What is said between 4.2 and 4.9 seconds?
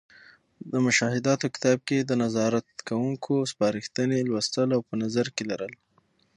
لوستـل او